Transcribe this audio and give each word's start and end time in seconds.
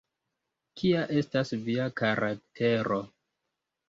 Kia 0.79 1.03
estas 1.19 1.51
via 1.67 1.85
karaktero? 2.01 2.99